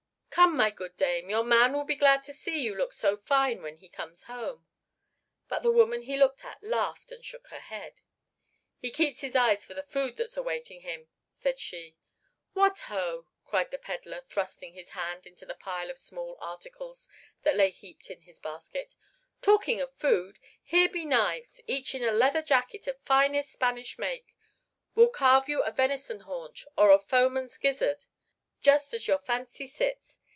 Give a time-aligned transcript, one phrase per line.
[0.31, 3.61] Come, my good dame, your man will be glad to see you look so fine
[3.61, 4.65] when he comes home."
[5.49, 7.99] But the woman he looked at laughed and shook her head.
[8.79, 11.97] "He keeps his eyes for the food that's awaiting him," said she.
[12.53, 17.09] "What ho!" cried the pedler, thrusting his hand into the pile of small articles
[17.43, 18.95] that lay heaped in his basket.
[19.41, 24.33] "Talking of food, here be knives, each in a leather jacket of finest Spanish make,
[24.95, 28.05] will carve you a venison haunch or a foeman's gizzard,
[28.61, 30.19] just as your fancy sits.